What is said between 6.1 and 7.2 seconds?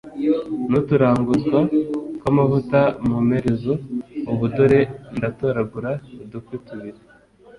udukwi tubiri